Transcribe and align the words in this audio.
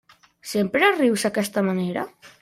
Sempre 0.51 0.87
rius 0.99 1.25
d'aquesta 1.27 1.63
manera? 1.71 2.07